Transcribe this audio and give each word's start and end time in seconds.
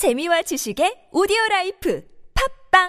재미와 0.00 0.40
지식의 0.40 1.08
오디오 1.12 1.36
라이프 1.50 2.02
팟빵 2.72 2.88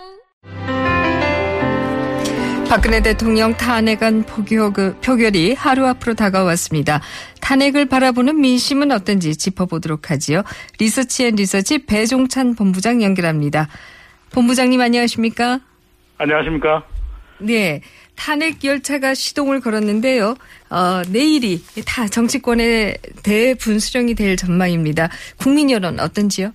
박근혜 2.70 3.02
대통령 3.02 3.54
탄핵안 3.58 4.24
표결, 4.24 4.96
표결 5.02 5.36
이 5.36 5.54
하루 5.54 5.86
앞으로 5.88 6.14
다가왔습니다. 6.14 7.02
탄핵을 7.42 7.88
바라보는 7.88 8.40
민심은 8.40 8.94
어떤지 8.94 9.36
짚어보도록 9.36 10.10
하지요. 10.10 10.44
리서치앤리서치 10.80 11.86
배종찬 11.86 12.56
본부장 12.56 13.04
연결합니다. 13.04 13.68
본부장님 14.30 14.80
안녕하십니까? 14.80 15.60
안녕하십니까? 16.18 16.86
네. 17.40 17.82
탄핵 18.16 18.64
열차가 18.64 19.16
시동을 19.16 19.60
걸었는데요. 19.60 20.36
어, 20.70 21.02
내일이 21.10 21.62
다 21.86 22.08
정치권의 22.08 23.00
대분수령이 23.24 24.16
될 24.16 24.38
전망입니다. 24.38 25.10
국민 25.38 25.70
여론 25.72 26.00
어떤지요? 26.00 26.54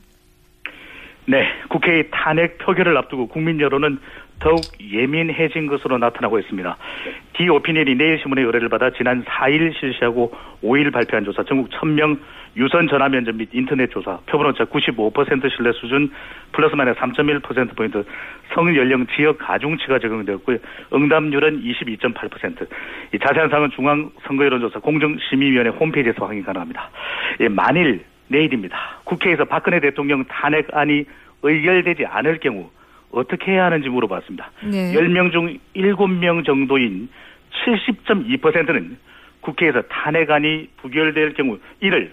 네, 1.29 1.49
국회의 1.69 2.09
탄핵 2.13 2.59
표결을 2.59 2.97
앞두고 2.97 3.27
국민 3.29 3.61
여론은 3.61 3.99
더욱 4.39 4.61
예민해진 4.81 5.67
것으로 5.67 5.99
나타나고 5.99 6.39
있습니다. 6.39 6.77
디오피니언이 7.33 7.95
내일신문의 7.95 8.45
의뢰를 8.45 8.69
받아 8.69 8.91
지난 8.91 9.25
4일 9.25 9.75
실시하고 9.79 10.33
5일 10.63 10.93
발표한 10.93 11.25
조사 11.25 11.43
전국 11.43 11.71
1000명 11.71 12.19
유선 12.57 12.87
전화 12.89 13.09
면접 13.09 13.35
및 13.35 13.49
인터넷 13.53 13.91
조사 13.91 14.19
표본오차 14.27 14.67
95% 14.67 15.51
신뢰 15.55 15.73
수준 15.73 16.11
플러스 16.53 16.75
마이너스 16.75 17.01
3.1%포인트 17.01 18.05
성연령 18.55 19.07
지역 19.17 19.39
가중치가 19.39 19.99
적용되었고요. 19.99 20.59
응답률은 20.93 21.63
22.8%. 21.63 22.67
이 23.15 23.19
자세한 23.19 23.51
사항은 23.51 23.71
중앙선거여론조사 23.73 24.81
공정심의위원회 24.81 25.71
홈페이지에서 25.71 26.25
확인 26.25 26.45
가능합니다. 26.45 26.91
예, 27.41 27.49
만일 27.49 28.05
내일입니다. 28.29 29.01
국회에서 29.05 29.45
박근혜 29.45 29.81
대통령 29.81 30.25
탄핵안이 30.25 31.05
의결되지 31.43 32.07
않을 32.07 32.39
경우 32.39 32.71
어떻게 33.13 33.53
해야 33.53 33.67
하는지 33.67 33.89
물어봤습니다. 33.89 34.51
네. 34.65 34.93
10명 34.93 35.33
중 35.33 35.59
7명 35.75 36.45
정도인 36.45 37.09
70.2%는 37.65 38.99
국회에서 39.41 39.83
탄핵안이 39.83 40.69
부결될 40.79 41.35
경우 41.35 41.59
이를 41.81 42.13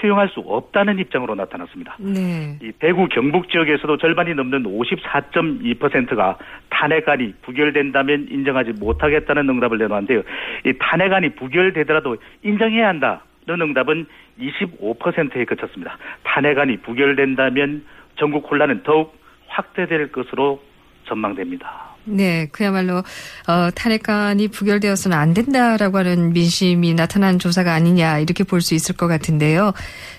수용할 0.00 0.28
수 0.28 0.40
없다는 0.40 0.98
입장으로 0.98 1.34
나타났습니다. 1.34 1.96
네. 1.98 2.58
이 2.62 2.72
대구 2.78 3.08
경북 3.08 3.50
지역에서도 3.50 3.98
절반이 3.98 4.34
넘는 4.34 4.62
54.2%가 4.62 6.38
탄핵안이 6.70 7.34
부결된다면 7.42 8.28
인정하지 8.30 8.72
못하겠다는 8.72 9.48
응답을 9.48 9.78
내놓았는데요. 9.78 10.22
이 10.64 10.72
탄핵안이 10.78 11.30
부결되더라도 11.34 12.16
인정해야 12.42 12.88
한다 12.88 13.24
는 13.50 13.60
응답은 13.68 14.06
25%에 14.38 15.44
그쳤습니다. 15.44 15.98
탄핵안이 16.22 16.78
부결된다면 16.78 17.84
전국 18.18 18.50
혼란은 18.50 18.82
더욱 18.84 19.18
확대될 19.48 20.12
것으로 20.12 20.62
전망됩니다. 21.06 21.90
네, 22.04 22.46
그야말로 22.52 22.98
어, 22.98 23.70
탄핵안이 23.74 24.48
부결되어서는 24.48 25.16
안 25.16 25.34
된다라고 25.34 25.98
하는 25.98 26.32
민심이 26.32 26.94
나타난 26.94 27.38
조사가 27.38 27.74
아니냐 27.74 28.18
이렇게 28.20 28.44
볼 28.44 28.60
수 28.60 28.74
있을 28.74 28.96
것 28.96 29.06
같은데요. 29.06 29.72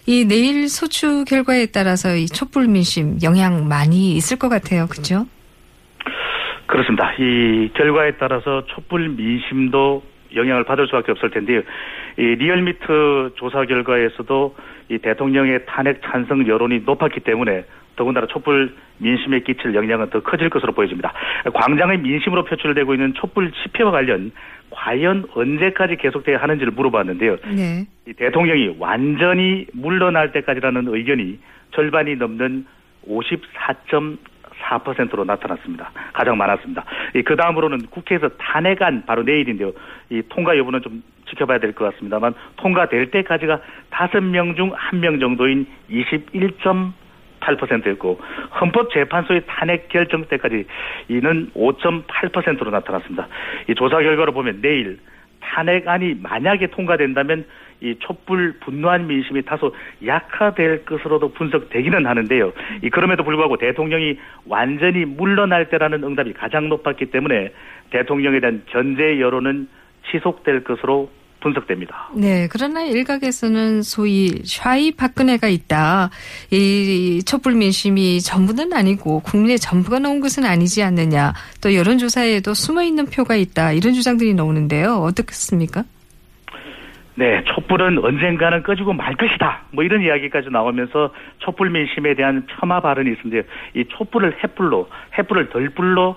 이 0.05 0.25
내일 0.25 0.67
소추 0.67 1.25
결과에 1.25 1.67
따라서 1.67 2.15
이 2.15 2.27
촛불 2.27 2.67
민심 2.67 3.17
영향 3.23 3.67
많이 3.67 4.13
있을 4.15 4.37
것 4.37 4.49
같아요, 4.49 4.87
그렇죠? 4.87 5.25
그렇습니다. 6.67 7.11
이 7.19 7.69
결과에 7.75 8.13
따라서 8.17 8.63
촛불 8.67 9.09
민심도 9.09 10.03
영향을 10.35 10.63
받을 10.63 10.87
수밖에 10.87 11.11
없을 11.11 11.29
텐데요. 11.29 11.61
이 12.17 12.21
리얼미터 12.21 13.31
조사 13.35 13.65
결과에서도 13.65 14.55
이 14.89 14.97
대통령의 14.97 15.65
탄핵 15.65 16.01
찬성 16.03 16.47
여론이 16.47 16.81
높았기 16.85 17.21
때문에 17.21 17.65
더군다나 17.95 18.27
촛불 18.27 18.73
민심에 18.97 19.41
끼칠 19.41 19.75
영향은 19.75 20.09
더 20.09 20.21
커질 20.21 20.49
것으로 20.49 20.73
보여집니다. 20.73 21.13
광장의 21.53 21.99
민심으로 21.99 22.45
표출되고 22.45 22.93
있는 22.93 23.13
촛불 23.15 23.51
집회와 23.51 23.91
관련 23.91 24.31
과연 24.69 25.25
언제까지 25.33 25.97
계속돼야 25.97 26.37
하는지를 26.37 26.71
물어봤는데요. 26.71 27.37
네. 27.55 27.85
이 28.07 28.13
대통령이 28.13 28.77
완전히 28.79 29.67
물러날 29.73 30.31
때까지라는 30.31 30.87
의견이 30.87 31.39
절반이 31.71 32.15
넘는 32.15 32.65
54.4%로 33.07 35.25
나타났습니다. 35.25 35.91
가장 36.13 36.37
많았습니다. 36.37 36.85
그 37.25 37.35
다음으로는 37.35 37.87
국회에서 37.87 38.29
탄핵안 38.37 39.05
바로 39.05 39.23
내일인데요. 39.23 39.71
이 40.09 40.21
통과 40.29 40.57
여부는 40.57 40.81
좀 40.81 41.03
지켜봐야 41.29 41.59
될 41.59 41.73
것 41.73 41.91
같습니다만 41.91 42.33
통과될 42.57 43.11
때까지가 43.11 43.59
5명 43.91 44.55
중 44.55 44.71
1명 44.71 45.19
정도인 45.19 45.67
21. 45.89 46.51
8%였고 47.41 48.19
헌법재판소의 48.61 49.41
탄핵 49.47 49.89
결정 49.89 50.25
때까지 50.25 50.65
이는 51.07 51.49
5.8%로 51.55 52.69
나타났습니다. 52.69 53.27
이 53.67 53.73
조사 53.73 53.99
결과로 53.99 54.31
보면 54.31 54.61
내일 54.61 54.99
탄핵안이 55.39 56.19
만약에 56.21 56.67
통과된다면 56.67 57.45
이 57.81 57.95
촛불 57.99 58.53
분노한 58.59 59.07
민심이 59.07 59.41
다소 59.43 59.73
약화될 60.05 60.85
것으로도 60.85 61.33
분석되기는 61.33 62.05
하는데요. 62.05 62.53
이 62.83 62.89
그럼에도 62.89 63.23
불구하고 63.23 63.57
대통령이 63.57 64.17
완전히 64.45 65.05
물러날 65.05 65.69
때라는 65.69 66.03
응답이 66.03 66.33
가장 66.33 66.69
높았기 66.69 67.07
때문에 67.07 67.51
대통령에 67.89 68.39
대한 68.39 68.63
견제 68.67 69.19
여론은 69.19 69.67
지속될 70.11 70.63
것으로 70.63 71.09
분석됩니다. 71.41 72.11
네, 72.15 72.47
그러나 72.51 72.83
일각에서는 72.83 73.81
소위 73.81 74.43
샤이 74.45 74.91
박근혜가 74.91 75.47
있다. 75.47 76.11
이 76.51 77.23
촛불 77.25 77.55
민심이 77.55 78.21
전부는 78.21 78.73
아니고 78.73 79.21
국민의 79.21 79.57
전부가 79.57 79.97
나온 79.97 80.19
것은 80.19 80.45
아니지 80.45 80.83
않느냐. 80.83 81.33
또 81.59 81.73
여론조사에도 81.73 82.53
숨어 82.53 82.83
있는 82.83 83.07
표가 83.07 83.35
있다. 83.35 83.73
이런 83.73 83.93
주장들이 83.93 84.35
나오는데요. 84.35 84.97
어떻습니까? 84.97 85.83
네, 87.15 87.43
촛불은 87.43 88.03
언젠가는 88.03 88.63
꺼지고 88.63 88.93
말 88.93 89.15
것이다. 89.15 89.63
뭐 89.71 89.83
이런 89.83 90.01
이야기까지 90.01 90.49
나오면서 90.49 91.13
촛불 91.39 91.69
민심에 91.69 92.13
대한 92.13 92.45
폄하 92.47 92.79
발언이 92.79 93.09
있는데 93.09 93.47
이 93.73 93.85
촛불을 93.85 94.37
햇불로, 94.43 94.89
햇불을 95.17 95.49
덜불로 95.49 96.15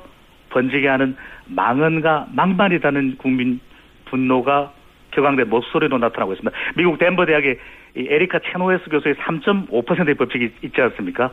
번지게 0.50 0.87
하는 0.87 1.16
망언과 1.47 2.28
망발이라는 2.33 3.16
국민 3.19 3.60
분노가 4.04 4.72
격앙된 5.10 5.49
목소리로 5.49 5.99
나타나고 5.99 6.33
있습니다. 6.33 6.56
미국 6.77 6.99
덴버 6.99 7.27
대학의 7.27 7.59
에리카 7.97 8.41
체노에스 8.41 8.91
교수의 8.91 9.15
3.5%의 9.16 10.15
법칙이 10.15 10.50
있지 10.62 10.81
않습니까? 10.81 11.31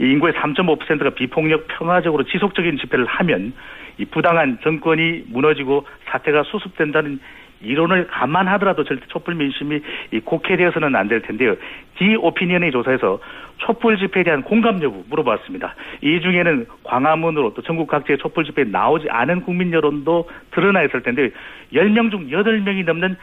이 0.00 0.04
인구의 0.04 0.32
3.5%가 0.34 1.10
비폭력 1.10 1.66
평화적으로 1.68 2.24
지속적인 2.24 2.78
집회를 2.78 3.04
하면 3.06 3.52
이 3.98 4.04
부당한 4.04 4.58
정권이 4.62 5.24
무너지고 5.28 5.86
사태가 6.06 6.44
수습된다는 6.44 7.20
이론을 7.64 8.06
감안하더라도 8.08 8.84
절대 8.84 9.06
촛불 9.08 9.34
민심이 9.34 9.80
곡해되어서는 10.24 10.94
안 10.94 11.08
될 11.08 11.22
텐데요. 11.22 11.56
디오피니언의 11.98 12.72
조사에서 12.72 13.20
촛불 13.58 13.98
집회에 13.98 14.24
대한 14.24 14.42
공감 14.42 14.82
여부 14.82 15.04
물어봤습니다. 15.08 15.74
이 16.02 16.20
중에는 16.20 16.66
광화문으로 16.82 17.54
또 17.54 17.62
전국 17.62 17.86
각지의 17.88 18.18
촛불 18.18 18.44
집회에 18.44 18.64
나오지 18.64 19.08
않은 19.10 19.42
국민 19.42 19.72
여론도 19.72 20.28
드러나 20.50 20.82
있을 20.82 21.02
텐데 21.02 21.30
10명 21.72 22.10
중 22.10 22.28
8명이 22.28 22.84
넘는 22.84 23.16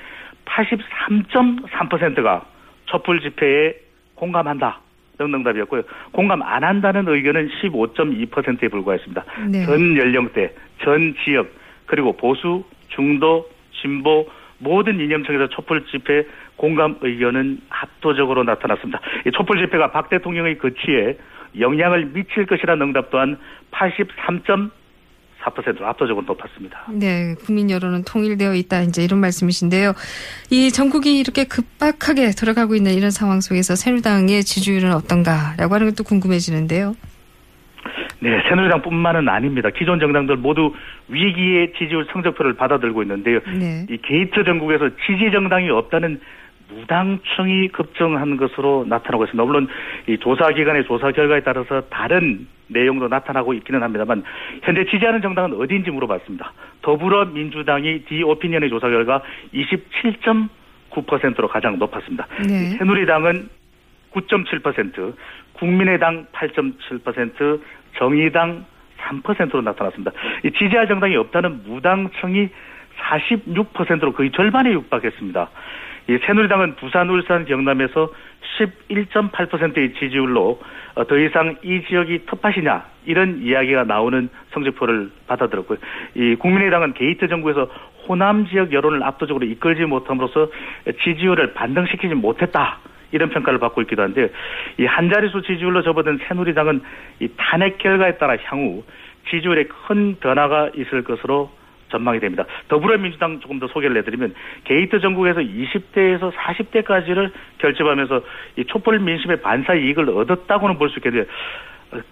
83.3%가 0.46 2.46
촛불 2.86 3.22
집회에 3.22 3.74
공감한다. 4.16 4.80
등 5.18 5.34
응답이었고요. 5.34 5.84
공감 6.12 6.42
안 6.42 6.64
한다는 6.64 7.08
의견은 7.08 7.50
15.2%에 7.62 8.68
불과했습니다. 8.70 9.24
네. 9.52 9.66
전 9.66 9.98
연령대, 9.98 10.54
전 10.84 11.14
지역, 11.24 11.48
그리고 11.86 12.16
보수, 12.16 12.64
중도, 12.90 13.48
진보 13.82 14.28
모든 14.62 15.00
이념층에서 15.00 15.50
촛불 15.50 15.86
집회 15.88 16.26
공감 16.56 16.98
의견은 17.02 17.62
압도적으로 17.70 18.44
나타났습니다. 18.44 19.00
이 19.26 19.32
촛불 19.32 19.66
집회가 19.66 19.92
박 19.92 20.10
대통령의 20.10 20.60
거치에 20.60 21.18
영향을 21.60 22.12
미칠 22.14 22.46
것이라는 22.46 22.88
응답 22.88 23.10
또한 23.10 23.38
83.4%로 23.72 25.88
압도적으로 25.88 26.26
높았습니다. 26.26 26.86
네, 26.94 27.36
국민 27.46 27.70
여론은 27.70 28.04
통일되어 28.04 28.54
있다 28.54 28.84
이제 28.84 29.04
이런 29.04 29.20
말씀이신데요. 29.20 29.94
이 30.52 30.72
전국이 30.72 31.20
이렇게 31.20 31.46
급박하게 31.46 32.30
들어가고 32.30 32.76
있는 32.76 32.94
이런 32.94 33.12
상황 33.12 33.42
속에서 33.42 33.76
새누리당의 33.76 34.44
지지율은 34.44 34.94
어떤가라고 34.94 35.74
하는 35.74 35.90
것도 35.90 36.04
궁금해지는데요. 36.04 36.96
네, 38.22 38.40
새누리당뿐만은 38.48 39.28
아닙니다. 39.28 39.70
기존 39.72 40.00
정당들 40.00 40.38
모두 40.38 40.74
위기의 41.10 41.74
지지율 41.74 42.06
성적표를 42.12 42.54
받아들고 42.54 43.02
있는데요. 43.02 43.40
네. 43.60 43.86
이 43.90 43.98
게이트 43.98 44.44
정국에서 44.44 44.90
지지 45.08 45.32
정당이 45.32 45.70
없다는 45.72 46.20
무당층이 46.70 47.70
급증한 47.70 48.38
것으로 48.38 48.86
나타나고 48.88 49.26
있습니다. 49.26 49.44
물론 49.44 49.68
이 50.08 50.18
조사 50.20 50.48
기관의 50.50 50.86
조사 50.86 51.12
결과에 51.12 51.42
따라서 51.42 51.82
다른 51.90 52.48
내용도 52.68 53.08
나타나고 53.08 53.54
있기는 53.56 53.82
합니다만 53.82 54.24
현재 54.62 54.86
지지하는 54.86 55.22
정당은 55.22 55.60
어디인지 55.60 55.90
물어봤습니다. 55.92 56.54
더불어민주당이 56.84 58.04
디오피니언의 58.06 58.70
조사 58.70 58.88
결과 58.88 59.22
27.9%로 59.54 61.48
가장 61.48 61.80
높았습니다. 61.80 62.28
네. 62.48 62.78
새누리당은 62.78 63.50
9.7%, 64.14 65.14
국민의당 65.54 66.26
8.7%, 66.34 67.62
정의당 67.98 68.66
3%로 69.00 69.62
나타났습니다. 69.62 70.12
이 70.44 70.52
지지할 70.52 70.88
정당이 70.88 71.16
없다는 71.16 71.64
무당층이 71.66 72.50
46%로 73.00 74.14
거의 74.14 74.32
절반에 74.32 74.72
육박했습니다. 74.72 75.50
이 76.10 76.18
새누리당은 76.26 76.76
부산, 76.76 77.10
울산, 77.10 77.46
경남에서 77.46 78.12
11.8%의 78.60 79.94
지지율로 79.94 80.60
어, 80.96 81.08
더 81.08 81.18
이상 81.18 81.56
이 81.64 81.84
지역이 81.88 82.26
텃밭이냐 82.26 82.84
이런 83.06 83.42
이야기가 83.42 83.86
나오는 83.86 84.30
성적표를 84.52 85.10
받아들었고요. 85.28 85.78
이 86.16 86.36
국민의당은 86.36 86.94
게이트 86.94 87.28
정국에서 87.28 87.70
호남 88.08 88.46
지역 88.48 88.74
여론을 88.74 89.04
압도적으로 89.04 89.46
이끌지 89.46 89.86
못함으로써 89.86 90.50
지지율을 91.04 91.54
반등시키지 91.54 92.14
못했다. 92.16 92.80
이런 93.12 93.30
평가를 93.30 93.60
받고 93.60 93.82
있기도 93.84 94.02
한데 94.04 94.30
이 94.78 94.86
한 94.86 95.10
자릿수 95.10 95.42
지지율로 95.44 95.82
접어든 95.84 96.20
새누리당은 96.28 96.82
이 97.20 97.30
탄핵 97.38 97.78
결과에 97.78 98.18
따라 98.18 98.36
향후 98.46 98.84
지지율에 99.30 99.66
큰 99.88 100.16
변화가 100.20 100.72
있을 100.76 101.04
것으로 101.04 101.52
전망이 101.90 102.20
됩니다. 102.20 102.46
더불어민주당 102.70 103.40
조금 103.42 103.60
더 103.60 103.68
소개를 103.68 103.98
해드리면 103.98 104.34
게이트 104.64 105.00
정국에서 105.02 105.42
20대에서 105.42 106.32
40대까지를 106.32 107.32
결집하면서 107.60 108.22
이 108.58 108.66
촛불 108.66 109.00
민심의 109.00 109.42
반사 109.42 109.74
이익을 109.76 110.10
얻었다고는 110.10 110.78
볼 110.78 110.90
수 110.90 111.00
있겠는데 111.00 111.30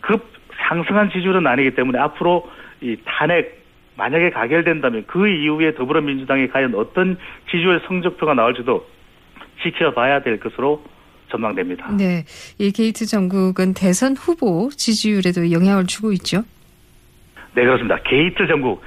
급 0.02 0.28
상승한 0.68 1.10
지지율은 1.10 1.48
아니기 1.48 1.72
때문에 1.72 1.98
앞으로 2.00 2.50
이 2.82 2.98
탄핵 3.06 3.60
만약에 3.98 4.30
가결된다면 4.32 5.04
그 5.08 5.28
이후에 5.28 5.74
더불어민주당이 5.76 6.50
과연 6.50 6.76
어떤 6.76 7.18
지지율 7.50 7.82
성적표가 7.88 8.34
나올지도 8.34 8.86
지켜봐야 9.64 10.22
될 10.22 10.40
것으로 10.40 10.84
전망됩니다. 11.30 11.92
네. 11.92 12.24
이 12.58 12.72
게이트 12.72 13.06
정국은 13.06 13.74
대선 13.74 14.16
후보 14.16 14.70
지지율에도 14.72 15.52
영향을 15.52 15.86
주고 15.86 16.12
있죠. 16.14 16.44
네, 17.54 17.64
그렇습니다. 17.64 17.98
게이트 18.04 18.48
정국. 18.48 18.82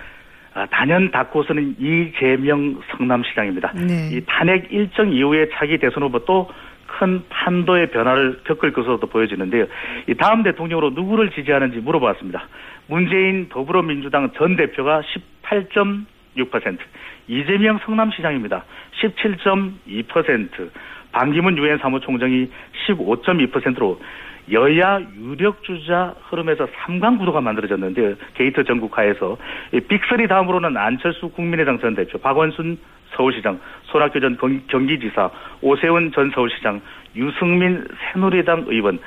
아, 0.54 0.66
단연 0.66 1.10
다크호스는 1.11 1.76
이재명 1.78 2.78
성남시장입니다. 2.90 3.72
네. 3.72 4.10
이 4.12 4.22
탄핵 4.26 4.70
일정 4.70 5.10
이후에 5.10 5.48
차기 5.54 5.78
대선 5.78 6.02
후보 6.02 6.24
또 6.24 6.48
큰 6.98 7.22
판도의 7.28 7.90
변화를 7.90 8.40
겪을 8.44 8.72
것으로도 8.72 9.06
보여지는데요. 9.08 9.66
이 10.08 10.14
다음 10.14 10.42
대통령으로 10.42 10.90
누구를 10.90 11.30
지지하는지 11.30 11.78
물어봤습니다. 11.78 12.48
문재인 12.86 13.48
더불어민주당 13.48 14.30
전 14.36 14.56
대표가 14.56 15.02
18.6%, 16.37 16.79
이재명 17.29 17.79
성남시장입니다. 17.84 18.64
17.2%, 19.02 20.70
반기문 21.12 21.58
유엔 21.58 21.79
사무총장이 21.79 22.50
15.2%로 22.87 24.00
여야 24.50 25.00
유력 25.17 25.62
주자 25.62 26.14
흐름에서 26.29 26.67
삼강 26.75 27.19
구도가 27.19 27.40
만들어졌는데 27.40 28.17
게이트 28.34 28.64
정국하에서 28.64 29.37
빅3 29.73 30.29
다음으로는 30.29 30.76
안철수 30.76 31.29
국민의당 31.29 31.79
전 31.79 31.94
대표, 31.94 32.19
박원순 32.19 32.79
서울시장, 33.14 33.61
손학규 33.84 34.20
전 34.20 34.37
경기지사, 34.67 35.31
오세훈 35.61 36.12
전 36.12 36.31
서울시장, 36.31 36.81
유승민 37.14 37.87
새누리당 38.12 38.64
의원 38.67 38.99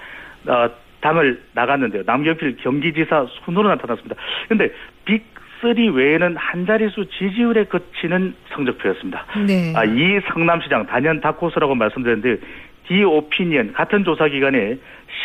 어, 0.48 0.70
당을 1.02 1.42
나갔는데요. 1.54 2.04
남경필 2.06 2.58
경기지사 2.58 3.28
순으로 3.44 3.68
나타났습니다. 3.70 4.16
그런데 4.48 4.74
빅 5.06 5.35
3 5.62 5.96
외에는 5.96 6.36
한 6.38 6.66
자릿수 6.66 7.06
지지율에 7.18 7.66
그치는 7.66 8.36
성적표였습니다. 8.54 9.26
네. 9.48 9.74
아, 9.76 9.84
이 9.84 10.20
성남시장 10.32 10.86
단연 10.88 11.22
다크호스라고 11.22 11.76
말씀드렸는데 11.76 12.40
디오피니언 12.88 13.74
같은 13.74 14.04
조사 14.04 14.28
기관에 14.28 14.78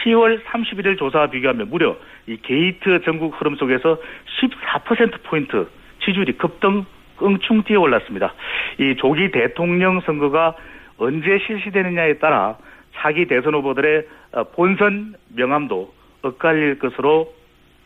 10월 0.04 0.42
31일 0.44 0.98
조사와 0.98 1.28
비교하면 1.28 1.68
무려 1.68 1.96
이 2.26 2.36
게이트 2.36 3.02
정국 3.04 3.38
흐름 3.38 3.56
속에서 3.56 3.98
14%포인트 4.40 5.68
지지율이 6.04 6.38
급등 6.38 6.84
껑충 7.16 7.64
뛰어 7.64 7.80
올랐습니다. 7.80 8.32
이 8.78 8.96
조기 8.96 9.30
대통령 9.30 10.00
선거가 10.00 10.54
언제 10.96 11.38
실시되느냐에 11.46 12.14
따라 12.14 12.56
차기 12.94 13.26
대선 13.26 13.54
후보들의 13.54 14.06
어, 14.32 14.44
본선 14.44 15.14
명함도 15.34 15.92
엇갈릴 16.22 16.78
것으로 16.78 17.32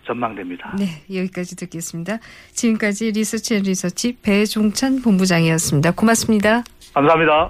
전망됩니다. 0.06 0.76
네, 0.78 1.02
여기까지 1.14 1.56
듣겠습니다. 1.56 2.18
지금까지 2.52 3.12
리서치 3.12 3.56
앤 3.56 3.62
리서치 3.62 4.16
배종찬 4.22 5.02
본부장이었습니다. 5.02 5.92
고맙습니다. 5.92 6.62
감사합니다. 6.94 7.34